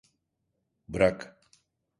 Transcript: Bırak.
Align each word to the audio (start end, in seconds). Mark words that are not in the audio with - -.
Bırak. 0.89 1.39